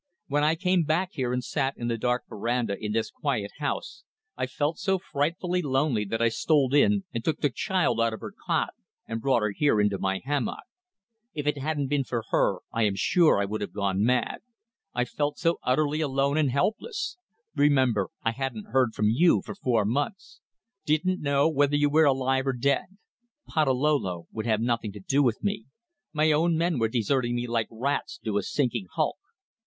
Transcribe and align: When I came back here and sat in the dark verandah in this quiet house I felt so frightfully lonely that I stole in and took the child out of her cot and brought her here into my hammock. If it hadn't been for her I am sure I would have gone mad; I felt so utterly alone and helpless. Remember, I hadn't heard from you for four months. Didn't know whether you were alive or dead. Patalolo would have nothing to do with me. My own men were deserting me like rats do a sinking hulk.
When 0.25 0.43
I 0.43 0.55
came 0.55 0.83
back 0.83 1.09
here 1.11 1.31
and 1.31 1.43
sat 1.43 1.75
in 1.77 1.87
the 1.87 1.95
dark 1.95 2.23
verandah 2.27 2.75
in 2.83 2.91
this 2.93 3.11
quiet 3.11 3.51
house 3.59 4.03
I 4.35 4.47
felt 4.47 4.79
so 4.79 4.97
frightfully 4.97 5.61
lonely 5.61 6.05
that 6.05 6.23
I 6.23 6.27
stole 6.27 6.73
in 6.73 7.03
and 7.13 7.23
took 7.23 7.41
the 7.41 7.51
child 7.51 8.01
out 8.01 8.11
of 8.11 8.19
her 8.21 8.31
cot 8.31 8.73
and 9.07 9.21
brought 9.21 9.43
her 9.43 9.51
here 9.55 9.79
into 9.79 9.99
my 9.99 10.19
hammock. 10.25 10.63
If 11.35 11.45
it 11.45 11.59
hadn't 11.59 11.85
been 11.89 12.03
for 12.03 12.23
her 12.31 12.61
I 12.71 12.81
am 12.85 12.95
sure 12.95 13.39
I 13.39 13.45
would 13.45 13.61
have 13.61 13.73
gone 13.73 14.03
mad; 14.03 14.39
I 14.95 15.05
felt 15.05 15.37
so 15.37 15.59
utterly 15.61 16.01
alone 16.01 16.35
and 16.35 16.49
helpless. 16.49 17.17
Remember, 17.53 18.09
I 18.23 18.31
hadn't 18.31 18.69
heard 18.71 18.95
from 18.95 19.05
you 19.09 19.43
for 19.45 19.53
four 19.53 19.85
months. 19.85 20.41
Didn't 20.83 21.21
know 21.21 21.47
whether 21.47 21.75
you 21.75 21.91
were 21.91 22.05
alive 22.05 22.47
or 22.47 22.53
dead. 22.53 22.97
Patalolo 23.47 24.25
would 24.31 24.47
have 24.47 24.61
nothing 24.61 24.91
to 24.93 24.99
do 24.99 25.21
with 25.21 25.43
me. 25.43 25.65
My 26.11 26.31
own 26.31 26.57
men 26.57 26.79
were 26.79 26.87
deserting 26.89 27.35
me 27.35 27.45
like 27.45 27.67
rats 27.69 28.17
do 28.23 28.39
a 28.39 28.41
sinking 28.41 28.87
hulk. 28.95 29.17